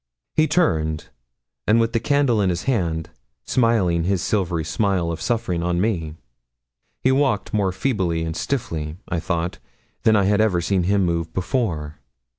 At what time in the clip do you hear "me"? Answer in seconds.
5.79-6.15